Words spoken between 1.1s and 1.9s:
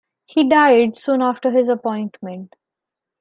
after his